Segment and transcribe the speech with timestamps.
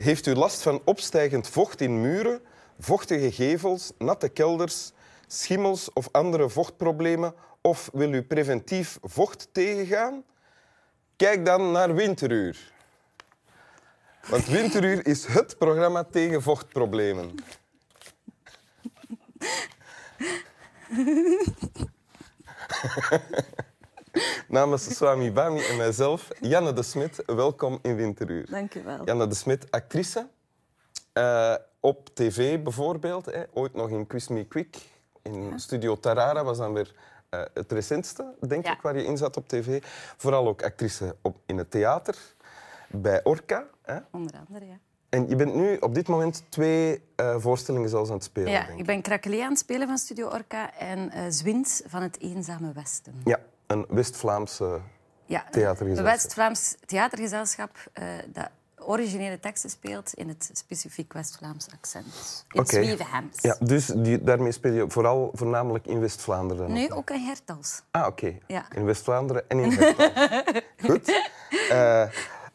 [0.00, 2.40] Heeft u last van opstijgend vocht in muren,
[2.78, 4.92] vochtige gevels, natte kelders,
[5.26, 7.34] schimmels of andere vochtproblemen?
[7.60, 10.24] Of wil u preventief vocht tegengaan?
[11.16, 12.72] Kijk dan naar Winteruur.
[14.28, 17.34] Want Winteruur is het programma tegen vochtproblemen.
[24.50, 28.46] Namens Swami Bami en mijzelf, Janne de Smit, welkom in Winteruur.
[28.50, 29.04] Dank u wel.
[29.04, 30.28] Janne de Smit, actrice.
[31.12, 33.42] Eh, op tv bijvoorbeeld, hè.
[33.52, 34.76] ooit nog in Quiz Me Quick.
[35.22, 36.94] In Studio Tarara was dan weer
[37.28, 38.72] eh, het recentste, denk Ja.
[38.72, 39.82] ik, waar je in zat op tv.
[40.16, 42.16] Vooral ook actrice op, in het theater,
[42.88, 43.66] bij Orca.
[43.82, 43.98] Hè.
[44.10, 44.78] Onder andere, ja.
[45.08, 48.66] En je bent nu op dit moment twee eh, voorstellingen zelfs aan het spelen, Ja,
[48.66, 52.20] denk ik ben Krakelee aan het spelen van Studio Orca en eh Zwint van het
[52.20, 53.14] Eenzame Westen.
[53.24, 53.38] Ja,
[53.70, 54.80] een West-Vlaamse...
[55.26, 56.06] Ja, Theatergezelschap.
[56.06, 62.46] Een West-Vlaams theatergezelschap eh, dat originele teksten speelt in het specifiek West-Vlaams accent.
[62.52, 62.66] In.
[62.66, 63.40] Zwevenhems.
[63.40, 66.72] Ja, dus die, daarmee speel je vooral voornamelijk in West-Vlaanderen.
[66.72, 67.10] Nu ook?
[67.10, 67.82] in Hertals.
[67.90, 68.38] Ah, oké.
[68.46, 68.66] Ja.
[68.74, 70.62] In West-Vlaanderen en in Hertals.
[70.86, 71.28] Goed.
[71.70, 72.02] Eh,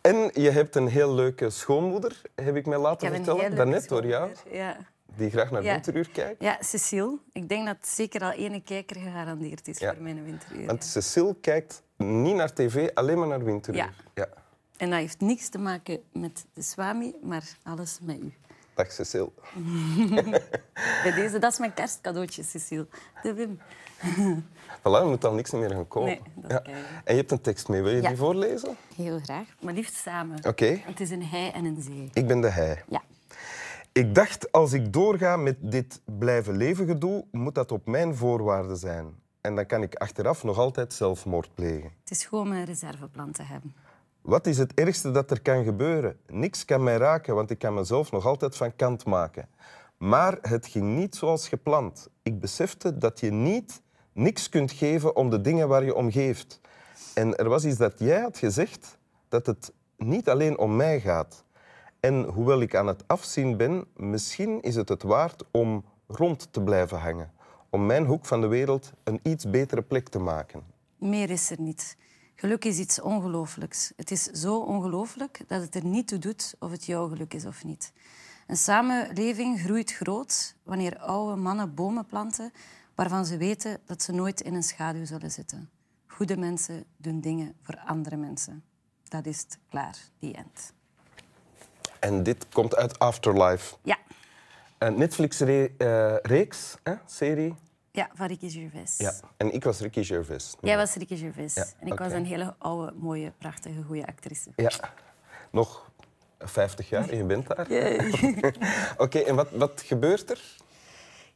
[0.00, 3.56] en je hebt een heel leuke schoonmoeder, heb ik mij laten vertellen.
[3.56, 4.30] Daarnet door jou.
[4.50, 4.76] Ja.
[5.16, 5.72] Die graag naar Ja.
[5.72, 6.42] Winteruur kijkt.
[6.42, 7.18] ja, Cecile.
[7.32, 9.92] Ik denk dat zeker al ene kijker gegarandeerd is Ja.
[9.94, 10.66] voor mijn winteruur.
[10.66, 13.90] Want Cecile kijkt niet naar tv, alleen maar naar Winteruur.
[14.14, 14.28] Ja.
[14.76, 18.32] En dat heeft niks te maken met de Swami, maar alles met u.
[18.74, 19.30] Dag Cecile.
[21.02, 22.86] Bij deze, dat is mijn kerstcadeautje, Cecile.
[23.22, 23.58] De Wim.
[24.78, 26.08] Voilà, je moet al niks meer gaan kopen.
[26.08, 26.72] Nee, dat ja.
[27.04, 28.08] En je hebt een tekst mee, wil je Ja.
[28.08, 28.76] die voorlezen?
[28.96, 29.46] Heel graag.
[29.60, 30.44] Maar liefst samen.
[30.46, 30.80] Oké.
[30.84, 32.10] Het is een hij en een zee.
[32.12, 32.82] Ik ben de hij.
[32.88, 33.02] Ja.
[33.94, 38.76] Ik dacht, als ik doorga met dit blijven leven gedoe, moet dat op mijn voorwaarden
[38.76, 39.14] zijn.
[39.40, 41.90] En dan kan ik achteraf nog altijd zelfmoord plegen.
[42.00, 43.74] Het is gewoon mijn reserveplan te hebben.
[44.20, 46.18] Wat is het ergste dat er kan gebeuren?
[46.26, 49.48] Niks kan mij raken, want ik kan mezelf nog altijd van kant maken.
[49.96, 52.08] Maar het ging niet zoals gepland.
[52.22, 56.60] Ik besefte dat je niet niks kunt geven om de dingen waar je om geeft.
[57.14, 61.43] En er was iets dat jij had gezegd, dat het niet alleen om mij gaat.
[62.04, 66.62] En hoewel ik aan het afzien ben, misschien is het het waard om rond te
[66.62, 67.32] blijven hangen.
[67.70, 70.62] Om mijn hoek van de wereld een iets betere plek te maken.
[70.98, 71.96] Meer is er niet.
[72.34, 73.92] Geluk is iets ongelooflijks.
[73.96, 77.46] Het is zo ongelooflijk dat het er niet toe doet of het jouw geluk is
[77.46, 77.92] of niet.
[78.46, 82.52] Een samenleving groeit groot wanneer oude mannen bomen planten
[82.94, 85.70] waarvan ze weten dat ze nooit in een schaduw zullen zitten.
[86.06, 88.64] Goede mensen doen dingen voor andere mensen.
[89.08, 89.58] Dat is het.
[89.68, 89.98] Klaar.
[90.18, 90.72] Die end.
[92.04, 93.74] En dit komt uit Afterlife.
[93.82, 93.98] Ja.
[94.78, 96.76] Een Netflix-reeks,
[97.06, 97.54] serie.
[97.92, 98.94] Ja, van Ricky Gervais.
[98.98, 99.12] Ja.
[99.36, 100.54] En ik was Ricky Gervais.
[100.60, 101.54] Jij was Ricky Gervais.
[101.54, 104.50] Ja, En ik was een hele oude, mooie, prachtige, goede actrice.
[104.56, 104.70] Ja.
[105.50, 105.90] Nog
[106.38, 107.66] 50 jaar en je bent daar.
[109.04, 110.40] Oké, en wat, wat gebeurt er?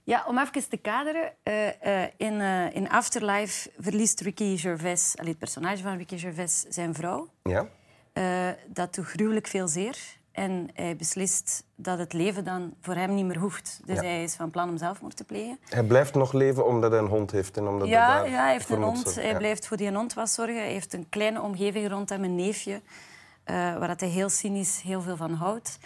[0.04, 1.32] Ja, om even te kaderen.
[1.42, 6.64] eh, eh, in, eh, in Afterlife verliest Ricky Gervais, allee, het personage van Ricky Gervais,
[6.68, 7.28] zijn vrouw.
[7.42, 7.68] Ja.
[8.12, 10.17] Eh, dat doet gruwelijk veel zeer.
[10.38, 13.80] En hij beslist dat het leven dan voor hem niet meer hoeft.
[13.84, 14.02] Dus Ja.
[14.02, 15.58] hij is van plan om zelfwoord te plegen.
[15.68, 17.56] Hij blijft nog leven omdat hij een hond heeft.
[17.56, 19.14] En omdat Ja, ja, hij heeft een hond.
[19.14, 19.38] Hij Ja.
[19.38, 20.56] blijft voor die hond wat zorgen.
[20.56, 22.80] Hij heeft een kleine omgeving rond hem, een neefje,
[23.44, 25.78] eh, waar hij heel cynisch heel veel van houdt.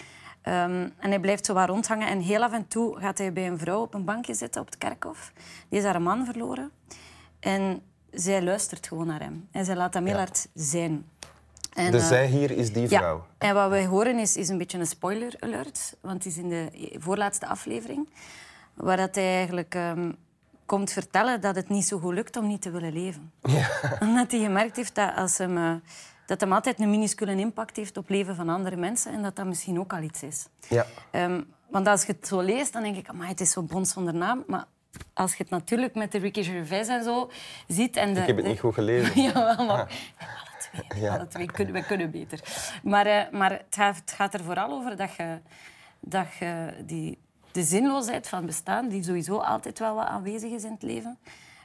[0.42, 2.08] Ehm, en hij blijft zo wat rondhangen.
[2.08, 4.66] En heel af en toe gaat hij bij een vrouw op een bankje zitten op
[4.66, 5.32] het kerkhof.
[5.68, 6.70] Die is haar man verloren.
[7.40, 9.48] En zij luistert gewoon naar hem.
[9.50, 11.04] En zij laat hem heel hard zijn.
[11.72, 13.16] En, De eh, zij hier is die vrouw.
[13.38, 15.96] ja, en wat wij horen is, is een beetje een spoiler alert.
[16.00, 18.08] Want het is in de voorlaatste aflevering.
[18.74, 20.12] Waar dat hij eigenlijk ehm,
[20.66, 23.32] komt vertellen dat het niet zo goed lukt om niet te willen leven.
[24.00, 25.72] Omdat hij gemerkt heeft dat, als hem, eh,
[26.26, 29.12] dat hem altijd een minuscule impact heeft op het leven van andere mensen.
[29.12, 30.46] En dat dat misschien ook al iets is.
[30.68, 30.86] Ja.
[31.10, 33.92] Ehm, want als je het zo leest, dan denk ik, amai, het is zo bons
[33.92, 34.44] zonder naam.
[34.46, 34.64] Maar
[35.14, 37.30] als je het natuurlijk met de Ricky Gervais en zo
[37.68, 37.96] ziet...
[37.96, 39.22] En de, Ik heb het niet goed gelezen.
[39.22, 40.51] Jawel, maar twee.
[40.96, 41.14] Ja.
[41.14, 42.40] Alle twee kunnen, we kunnen beter.
[42.82, 45.38] Maar, eh, maar het, gaat, het gaat er vooral over dat je,
[46.00, 47.18] dat je die,
[47.52, 51.18] de zinloosheid van bestaan, die sowieso altijd wel wat aanwezig is in het leven,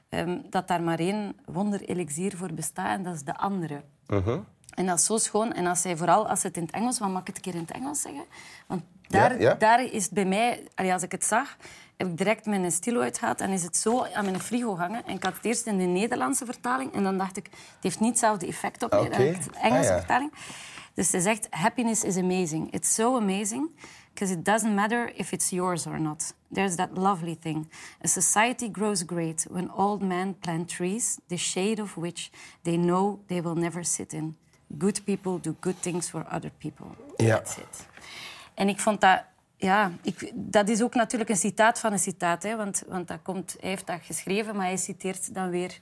[0.10, 3.84] ehm, dat daar maar één wonder-elixier voor bestaat en dat is de andere.
[4.08, 4.40] Mhm.
[4.74, 5.54] En dat is zo schoon.
[5.54, 7.54] En als hij vooral als het in het Engels, wat mag ik het een keer
[7.54, 8.26] in het Engels zeggen?
[8.68, 9.54] Want daar, Ja, ja.
[9.54, 11.58] daar is bij mij, als ik het zag,
[11.98, 15.06] heb ik direct mijn stilo uitgehaald en is het zo aan mijn frigo hangen.
[15.06, 18.00] En ik had het eerst in de Nederlandse vertaling en dan dacht ik, het heeft
[18.00, 19.10] niet hetzelfde effect op Oké.
[19.10, 19.98] dan ik de Engelse Ah, ja.
[19.98, 20.32] vertaling.
[20.94, 22.72] Dus ze zegt, happiness is amazing.
[22.74, 23.70] It's so amazing
[24.14, 26.34] because it doesn't matter if it's yours or not.
[26.54, 27.70] There's that lovely thing.
[28.04, 32.30] A society grows great when old men plant trees, the shade of which
[32.62, 34.38] they know they will never sit in.
[34.78, 36.88] Good people do good things for other people.
[37.18, 37.36] Ja.
[37.36, 37.86] That's it.
[38.54, 39.24] En ik vond dat...
[39.58, 42.44] Ja, ik, dat is ook natuurlijk een citaat van een citaat.
[42.44, 45.80] Hè, want, want dat komt, hij heeft dat geschreven, maar hij citeert dan weer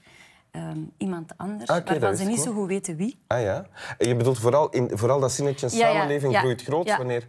[0.50, 2.46] ehm, iemand anders, Ah, waarvan ze niet cool.
[2.46, 3.18] zo goed weten wie.
[3.26, 3.66] Ah ja?
[3.98, 6.96] Je bedoelt vooral, in, vooral dat zinnetje, Ja, samenleving ja, groeit groot ja.
[6.96, 7.28] wanneer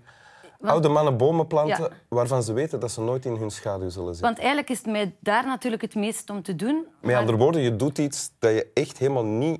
[0.61, 4.25] oude mannen bomen planten waarvan ze weten dat ze nooit in hun schaduw zullen zitten.
[4.25, 6.85] Want eigenlijk is het mij daar natuurlijk het meest om te doen.
[7.01, 9.59] Met andere woorden, je doet iets dat je echt helemaal niet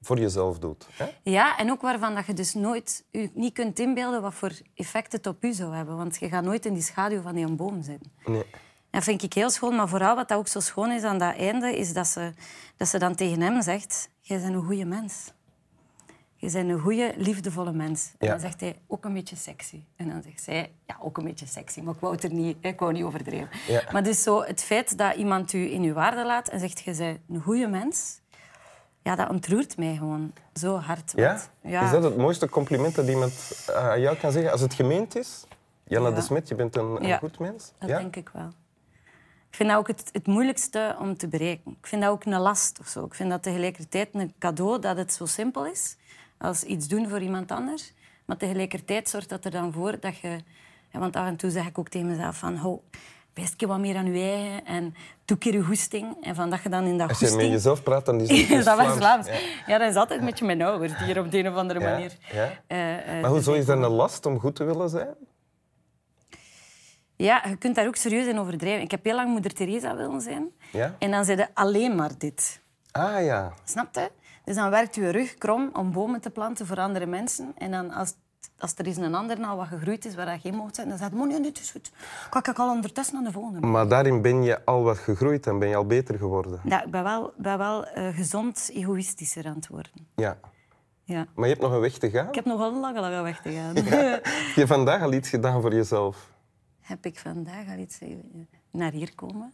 [0.00, 0.86] voor jezelf doet.
[0.92, 1.06] Hè?
[1.22, 5.12] Ja, en ook waarvan dat je dus nooit je niet kunt inbeelden wat voor effect
[5.12, 5.96] het op u zou hebben.
[5.96, 8.12] Want je gaat nooit in die schaduw van die boom zitten.
[8.24, 8.44] Nee.
[8.90, 9.76] Dat vind ik heel schoon.
[9.76, 12.32] Maar vooral wat dat ook zo schoon is aan dat einde, is dat ze,
[12.76, 14.08] dat ze dan tegen hem zegt...
[14.20, 15.32] Jij bent een goede mens.
[16.36, 18.12] Je bent een goede, liefdevolle mens.
[18.18, 18.32] En Ja.
[18.32, 19.82] dan zegt hij, ook een beetje sexy.
[19.96, 21.80] En dan zegt zij, ja, ook een beetje sexy.
[21.80, 23.48] Maar ik wou het er niet, ik wou niet overdreven.
[23.68, 23.82] Ja.
[23.92, 26.94] Maar dus zo het feit dat iemand u in uw waarde laat en zegt, je
[26.94, 28.20] bent een goede mens...
[29.02, 31.12] Ja, dat ontroert mij gewoon zo hard.
[31.16, 31.26] Ja?
[31.28, 31.84] want- ja.
[31.84, 34.52] Is dat het mooiste compliment dat iemand eh, aan jou kan zeggen?
[34.52, 35.44] Als het gemeend is?
[35.84, 36.14] Janne Ja.
[36.14, 37.18] de Smet, je bent een, een Ja.
[37.18, 37.72] goed mens?
[37.78, 37.98] Dat ja?
[37.98, 38.48] denk ik wel.
[39.50, 41.70] Ik vind dat ook het, het moeilijkste om te bereiken.
[41.80, 43.04] Ik vind dat ook een last of zo.
[43.04, 45.96] Ik vind dat tegelijkertijd een cadeau dat het zo simpel is
[46.38, 47.92] als iets doen voor iemand anders.
[48.24, 50.38] Maar tegelijkertijd zorgt dat er dan voor dat je...
[50.92, 52.80] want af en toe zeg ik ook tegen mezelf van...
[53.34, 54.94] wees wat meer aan je eigen en
[55.24, 56.16] doe keer je goesting.
[56.24, 58.50] En van dat je dan in dat Als je met jezelf praat, dan is het
[58.58, 59.26] is dat wel Vlaams.
[59.26, 59.38] Ja.
[59.66, 59.78] Ja.
[59.78, 62.16] dat is altijd met je mijn ouders, die er op de een of andere manier...
[62.32, 62.50] ja.
[62.66, 65.14] eh, eh, Maar hoezo is dat een last om goed te willen zijn?
[67.16, 68.82] Ja, je kunt daar ook serieus in overdrijven.
[68.82, 70.50] Ik heb heel lang moeder Teresa willen zijn.
[70.72, 70.94] Ja?
[70.98, 72.60] En dan zei je alleen maar dit.
[72.90, 73.52] Ah ja.
[73.64, 74.10] Snap je?
[74.44, 77.52] Dus dan werkt je rug krom om bomen te planten voor andere mensen.
[77.58, 78.14] En dan als,
[78.58, 80.98] als er is een ander nou wat gegroeid is waar dat geen mocht zijn, dan
[80.98, 81.90] zegt nee, dit is goed.
[82.30, 83.66] Kan ik al ondertussen aan de volgende.
[83.66, 86.60] Maar daarin ben je al wat gegroeid en ben je al beter geworden.
[86.64, 89.92] Ja, ik ben wel, ben wel eh, gezond egoïstischer aan het worden.
[90.16, 90.38] Ja.
[91.04, 91.26] Ja.
[91.34, 92.28] Maar je hebt nog een weg te gaan.
[92.28, 93.76] Ik heb nog wel een lange, lange weg te gaan.
[93.84, 96.28] Heb je vandaag al iets gedaan voor jezelf?
[96.90, 98.08] heb ik vandaag al iets eh,
[98.70, 99.52] naar hier komen.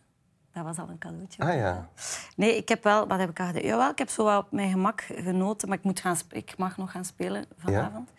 [0.52, 1.42] Dat was al een cadeautje.
[1.42, 1.88] Ah ja.
[2.36, 3.06] Nee, ik heb wel...
[3.06, 3.62] Wat heb ik al gedaan?
[3.62, 6.76] Jawel, ik heb zo wel op mijn gemak genoten, maar ik, moet gaan ik mag
[6.76, 8.10] nog gaan spelen vanavond.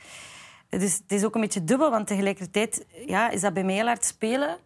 [0.69, 3.85] Dus het is ook een beetje dubbel, want tegelijkertijd ja, is dat bij mij heel
[3.85, 4.57] hard spelen.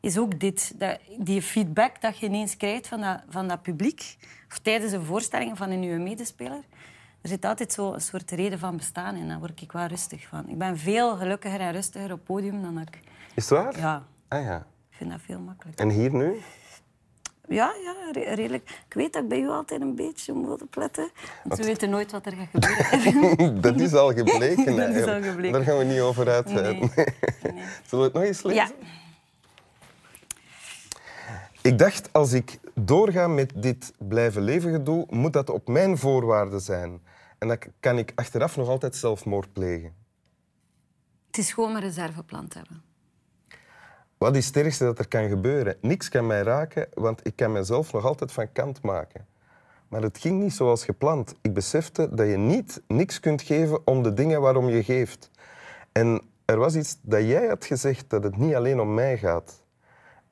[0.00, 4.16] Is ook dit, dat, die feedback dat je ineens krijgt van dat, van dat publiek,
[4.50, 6.62] of tijdens een voorstelling van een nieuwe medespeler.
[7.22, 9.28] Er zit altijd zo een soort reden van bestaan in.
[9.28, 10.48] Daar word ik wel rustig van.
[10.48, 13.00] Ik ben veel gelukkiger en rustiger op podium dan ik...
[13.34, 13.78] Is het waar?
[13.78, 14.56] Ja, Ah ja.
[14.90, 15.84] ik vind dat veel makkelijker.
[15.84, 16.40] En hier nu?
[17.48, 18.70] Ja, ja re- redelijk.
[18.88, 21.10] Ik weet dat ik bij u altijd een beetje moet opletten.
[21.44, 23.60] Want ze weten nooit wat er gaat gebeuren.
[23.66, 24.76] Dat is al gebleken.
[24.76, 25.52] Dat is al gebleken.
[25.52, 26.46] Daar gaan we niet over uit.
[26.46, 26.78] Nee.
[27.86, 28.54] Zullen we het nog eens lezen?
[28.54, 28.70] ja.
[31.62, 36.60] Ik dacht, als ik doorga met dit blijven leven gedoe, moet dat op mijn voorwaarden
[36.60, 37.00] zijn.
[37.38, 39.94] En dan kan ik achteraf nog altijd zelfmoord plegen.
[41.26, 42.82] Het is gewoon een reserveplan te hebben.
[44.18, 45.76] Wat is het ergste dat er kan gebeuren?
[45.80, 49.26] Niks kan mij raken, want ik kan mezelf nog altijd van kant maken.
[49.88, 51.34] Maar het ging niet zoals gepland.
[51.42, 55.30] Ik besefte dat je niet niks kunt geven om de dingen waarom je geeft.
[55.92, 59.62] En er was iets dat jij had gezegd, dat het niet alleen om mij gaat.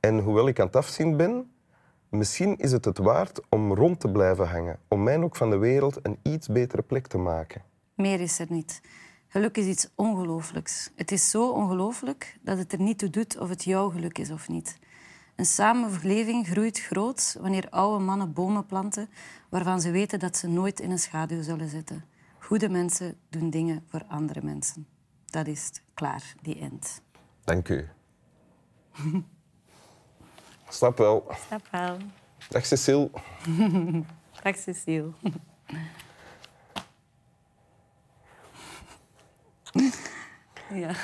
[0.00, 1.50] En hoewel ik aan het afzien ben,
[2.08, 4.78] misschien is het het waard om rond te blijven hangen.
[4.88, 7.62] Om mij ook van de wereld een iets betere plek te maken.
[7.94, 8.80] Meer is er niet.
[9.36, 10.90] Geluk is iets ongelooflijks.
[10.94, 14.30] Het is zo ongelooflijk dat het er niet toe doet of het jouw geluk is
[14.30, 14.78] of niet.
[15.34, 19.08] Een samenleving groeit groot wanneer oude mannen bomen planten
[19.48, 22.04] waarvan ze weten dat ze nooit in een schaduw zullen zitten.
[22.38, 24.86] Goede mensen doen dingen voor andere mensen.
[25.24, 25.82] Dat is het.
[25.94, 27.02] Klaar, die end.
[27.44, 27.88] Dank u.
[30.68, 31.26] Snap wel.
[31.46, 31.96] Snap wel.
[32.48, 33.10] Dag Cecile.
[34.42, 35.12] Dag Cecile.
[40.74, 40.88] Ja.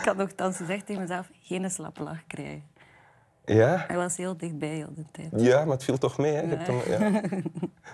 [0.00, 2.64] ik had nogthans gezegd tegen mezelf, geen slappe lach krijgen.
[3.44, 3.84] Ja?
[3.86, 5.30] Hij was heel dichtbij heel de tijd.
[5.36, 6.32] Ja, maar het viel toch mee.
[6.32, 6.56] Hè?
[6.56, 7.20] Hem, ja.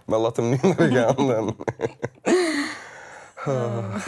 [0.06, 1.56] Maar laat hem nu maar gaan dan.
[3.46, 3.96] Oh.